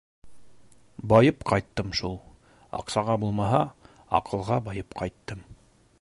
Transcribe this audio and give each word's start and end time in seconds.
—Байып 1.11 1.45
ҡайттым 1.51 1.93
шул, 1.99 2.17
аҡсаға 2.79 3.19
булмаһа, 3.25 3.63
аҡылға 4.21 4.59
байып 4.71 4.99
ҡайттым. 5.03 5.49